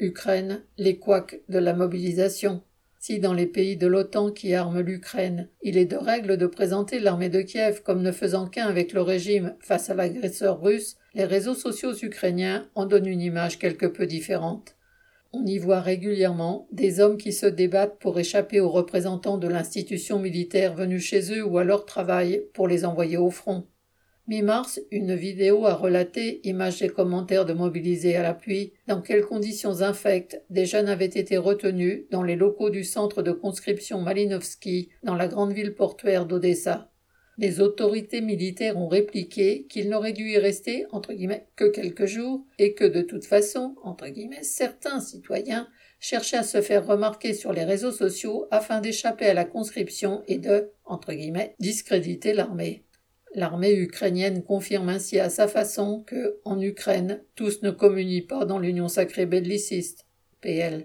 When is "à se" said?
46.38-46.62